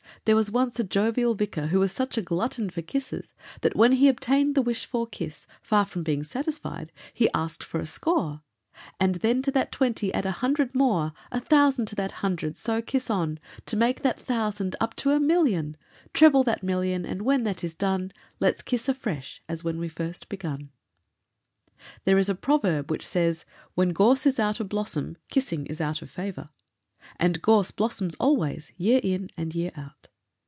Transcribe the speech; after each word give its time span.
There 0.25 0.35
was 0.35 0.51
once 0.51 0.79
a 0.79 0.83
jovial 0.83 1.33
vicar 1.33 1.67
who 1.67 1.79
was 1.79 1.91
such 1.91 2.15
a 2.15 2.21
glutton 2.21 2.69
for 2.69 2.83
kisses, 2.83 3.33
that 3.61 3.75
when 3.75 3.93
he 3.93 4.07
obtained 4.07 4.53
the 4.53 4.61
wished 4.61 4.85
for 4.85 5.07
kiss, 5.07 5.47
far 5.63 5.83
from 5.83 6.03
being 6.03 6.23
satisfied 6.23 6.91
he 7.11 7.27
asked 7.33 7.63
for 7.63 7.79
a 7.79 7.87
score; 7.87 8.41
and 8.99 9.15
Then 9.15 9.41
to 9.41 9.49
that 9.53 9.71
twenty 9.71 10.13
add 10.13 10.27
a 10.27 10.31
hundred 10.33 10.75
more, 10.75 11.11
A 11.31 11.39
thousand 11.39 11.87
to 11.87 11.95
that 11.95 12.11
hundred; 12.21 12.55
so 12.55 12.83
kiss 12.83 13.09
on 13.09 13.39
To 13.65 13.75
make 13.75 14.03
that 14.03 14.19
thousand 14.19 14.75
up 14.79 14.95
to 14.97 15.09
a 15.09 15.19
million; 15.19 15.75
Treble 16.13 16.43
that 16.43 16.61
million, 16.61 17.03
and 17.03 17.23
when 17.23 17.41
that 17.45 17.63
is 17.63 17.73
done, 17.73 18.11
Let's 18.39 18.61
kiss 18.61 18.87
afresh, 18.87 19.41
as 19.49 19.63
when 19.63 19.79
we 19.79 19.89
first 19.89 20.29
begun. 20.29 20.69
There 22.05 22.19
is 22.19 22.29
a 22.29 22.35
proverb 22.35 22.91
which 22.91 23.07
says: 23.07 23.43
"When 23.73 23.89
gorse 23.89 24.27
is 24.27 24.39
out 24.39 24.59
of 24.59 24.69
blossom, 24.69 25.17
kissing 25.31 25.65
is 25.65 25.81
out 25.81 26.03
of 26.03 26.11
favor;" 26.11 26.49
and 27.19 27.41
gorse 27.41 27.71
blossoms 27.71 28.13
always, 28.19 28.71
year 28.77 28.99
in 29.01 29.31
and 29.35 29.55
year 29.55 29.71
out. 29.75 30.09